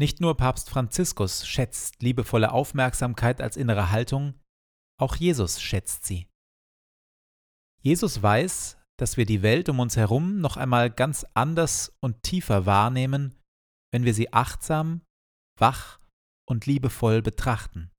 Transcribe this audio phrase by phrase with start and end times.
[0.00, 4.40] Nicht nur Papst Franziskus schätzt liebevolle Aufmerksamkeit als innere Haltung,
[5.00, 6.28] auch Jesus schätzt sie.
[7.80, 12.66] Jesus weiß, dass wir die Welt um uns herum noch einmal ganz anders und tiefer
[12.66, 13.38] wahrnehmen,
[13.92, 15.02] wenn wir sie achtsam,
[15.58, 16.00] wach
[16.48, 17.90] und liebevoll betrachten.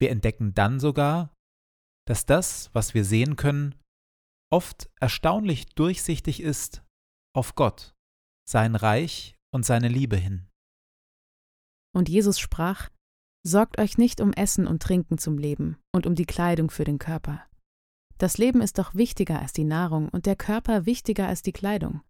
[0.00, 1.34] Wir entdecken dann sogar,
[2.06, 3.74] dass das, was wir sehen können,
[4.52, 6.84] oft erstaunlich durchsichtig ist
[7.34, 7.94] auf Gott,
[8.48, 10.48] sein Reich und seine Liebe hin.
[11.94, 12.90] Und Jesus sprach,
[13.46, 16.98] Sorgt euch nicht um Essen und Trinken zum Leben und um die Kleidung für den
[16.98, 17.44] Körper.
[18.18, 22.00] Das Leben ist doch wichtiger als die Nahrung und der Körper wichtiger als die Kleidung.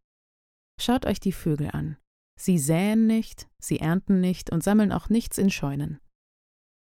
[0.81, 1.97] Schaut euch die Vögel an.
[2.41, 6.01] Sie säen nicht, sie ernten nicht und sammeln auch nichts in Scheunen.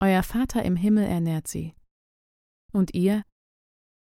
[0.01, 1.73] Euer Vater im Himmel ernährt sie.
[2.73, 3.23] Und ihr?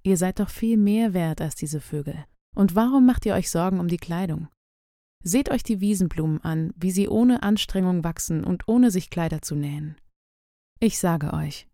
[0.04, 2.26] Ihr seid doch viel mehr wert als diese Vögel.
[2.56, 4.50] Und warum macht ihr euch Sorgen um die Kleidung?
[5.28, 9.55] Seht euch die Wiesenblumen an, wie sie ohne Anstrengung wachsen und ohne sich Kleider zu
[9.55, 9.96] nähen.
[10.79, 11.67] Ich sage euch,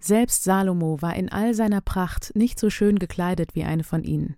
[0.00, 4.36] selbst Salomo war in all seiner Pracht nicht so schön gekleidet wie eine von ihnen.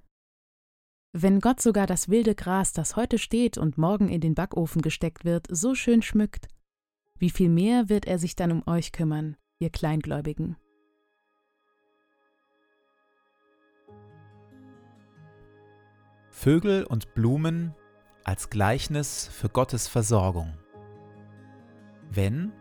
[1.12, 5.24] Wenn Gott sogar das wilde Gras, das heute steht und morgen in den Backofen gesteckt
[5.24, 6.48] wird, so schön schmückt,
[7.16, 10.56] wie viel mehr wird er sich dann um euch kümmern, ihr Kleingläubigen.
[16.30, 17.74] Vögel und Blumen
[18.28, 20.52] als Gleichnis für Gottes Versorgung.
[22.10, 22.52] Wenn,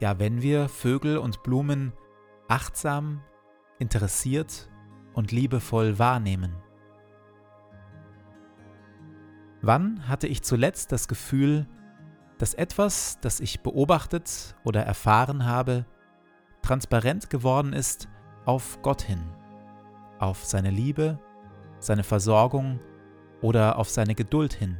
[0.00, 1.92] ja wenn wir Vögel und Blumen
[2.48, 3.20] achtsam,
[3.78, 4.70] interessiert
[5.12, 6.56] und liebevoll wahrnehmen.
[9.60, 11.68] Wann hatte ich zuletzt das Gefühl,
[12.38, 15.84] dass etwas, das ich beobachtet oder erfahren habe,
[16.62, 18.08] transparent geworden ist
[18.46, 19.20] auf Gott hin,
[20.20, 21.18] auf seine Liebe,
[21.80, 22.80] seine Versorgung
[23.42, 24.78] oder auf seine Geduld hin.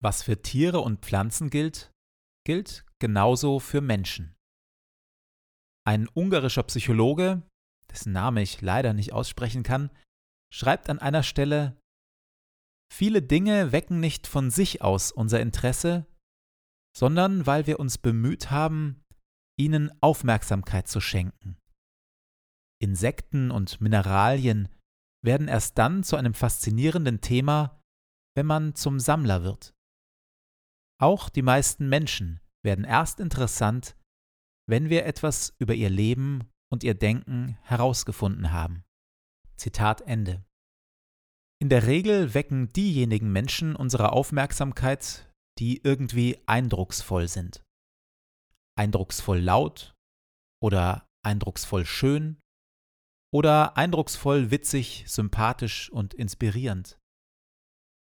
[0.00, 1.92] Was für Tiere und Pflanzen gilt,
[2.44, 4.36] gilt genauso für Menschen.
[5.84, 7.42] Ein ungarischer Psychologe,
[7.90, 9.90] dessen Name ich leider nicht aussprechen kann,
[10.52, 11.80] schreibt an einer Stelle
[12.92, 16.06] Viele Dinge wecken nicht von sich aus unser Interesse,
[16.96, 19.04] sondern weil wir uns bemüht haben,
[19.58, 21.58] ihnen Aufmerksamkeit zu schenken.
[22.80, 24.68] Insekten und Mineralien
[25.22, 27.82] werden erst dann zu einem faszinierenden Thema,
[28.36, 29.74] wenn man zum Sammler wird.
[31.00, 33.96] Auch die meisten Menschen werden erst interessant,
[34.66, 38.84] wenn wir etwas über ihr Leben und ihr Denken herausgefunden haben.
[39.56, 40.44] Zitat Ende.
[41.60, 47.64] In der Regel wecken diejenigen Menschen unsere Aufmerksamkeit, die irgendwie eindrucksvoll sind.
[48.76, 49.96] Eindrucksvoll laut
[50.62, 52.40] oder eindrucksvoll schön
[53.32, 56.98] oder eindrucksvoll witzig, sympathisch und inspirierend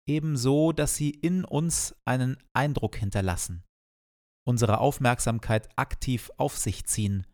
[0.08, 3.64] ebenso, dass sie in uns einen Eindruck hinterlassen,
[4.48, 7.26] unsere Aufmerksamkeit aktiv auf sich ziehen,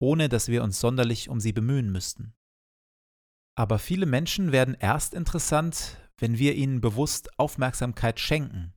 [0.00, 2.34] ohne dass wir uns sonderlich um sie bemühen müssten.
[3.56, 8.74] Aber viele Menschen werden erst interessant, wenn wir ihnen bewusst Aufmerksamkeit schenken,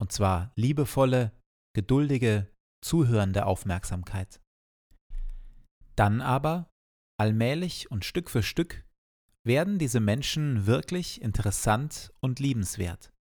[0.00, 1.32] und zwar liebevolle,
[1.74, 2.52] geduldige,
[2.84, 4.40] zuhörende Aufmerksamkeit.
[5.96, 6.68] Dann aber,
[7.18, 8.85] allmählich und Stück für Stück,
[9.46, 13.12] werden diese Menschen wirklich interessant und liebenswert.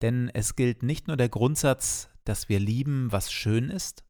[0.00, 4.04] Denn es gilt nicht nur der Grundsatz, dass wir lieben, was schön ist,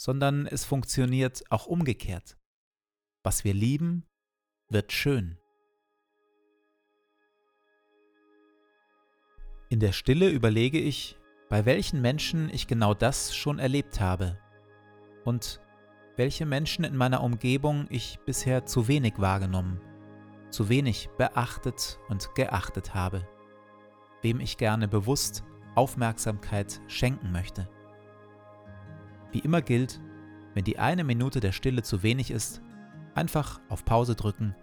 [0.00, 2.38] sondern es funktioniert auch umgekehrt.
[3.22, 4.06] Was wir lieben,
[4.70, 5.36] wird schön.
[9.68, 11.18] In der Stille überlege ich,
[11.50, 14.38] bei welchen Menschen ich genau das schon erlebt habe
[15.24, 15.60] und
[16.16, 19.80] welche Menschen in meiner Umgebung ich bisher zu wenig wahrgenommen
[20.58, 23.28] zu wenig beachtet und geachtet habe,
[24.22, 25.44] wem ich gerne bewusst
[25.76, 27.68] Aufmerksamkeit schenken möchte.
[29.30, 30.00] Wie immer gilt,
[30.54, 32.60] wenn die eine Minute der Stille zu wenig ist,
[33.14, 34.56] einfach auf Pause drücken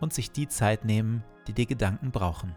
[0.00, 2.56] und sich die Zeit nehmen, die die Gedanken brauchen.